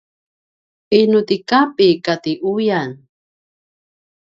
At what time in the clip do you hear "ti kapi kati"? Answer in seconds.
1.27-2.33